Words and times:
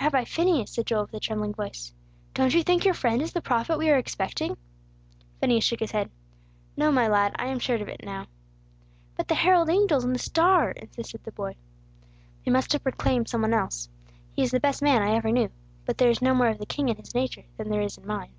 "Rabbi 0.00 0.22
Phineas," 0.22 0.70
said 0.70 0.86
Joel, 0.86 1.00
with 1.06 1.14
a 1.14 1.18
trembling 1.18 1.54
voice, 1.54 1.92
"don't 2.34 2.54
you 2.54 2.62
think 2.62 2.84
your 2.84 2.94
friend 2.94 3.20
is 3.20 3.32
the 3.32 3.42
prophet 3.42 3.78
we 3.78 3.90
are 3.90 3.98
expecting?" 3.98 4.56
Phineas 5.40 5.64
shook 5.64 5.80
his 5.80 5.90
head. 5.90 6.08
"No, 6.76 6.92
my 6.92 7.08
lad, 7.08 7.34
I 7.36 7.46
am 7.46 7.58
sure 7.58 7.74
of 7.74 7.88
it 7.88 8.04
now." 8.04 8.26
"But 9.16 9.26
the 9.26 9.34
herald 9.34 9.68
angels 9.68 10.04
and 10.04 10.14
the 10.14 10.20
star," 10.20 10.70
insisted 10.70 11.24
the 11.24 11.32
boy. 11.32 11.56
"They 12.44 12.52
must 12.52 12.72
have 12.74 12.84
proclaimed 12.84 13.26
some 13.28 13.42
one 13.42 13.54
else. 13.54 13.88
He 14.30 14.44
is 14.44 14.52
the 14.52 14.60
best 14.60 14.82
man 14.82 15.02
I 15.02 15.16
ever 15.16 15.32
knew; 15.32 15.50
but 15.84 15.98
there 15.98 16.10
is 16.10 16.22
no 16.22 16.32
more 16.32 16.46
of 16.46 16.58
the 16.58 16.64
king 16.66 16.88
in 16.88 16.96
His 16.96 17.12
nature, 17.12 17.46
than 17.56 17.68
there 17.68 17.82
is 17.82 17.98
in 17.98 18.06
mine." 18.06 18.30